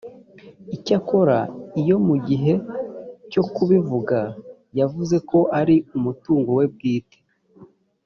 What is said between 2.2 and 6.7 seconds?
gihe cyo kubivuga yavuze ko ari umutungo we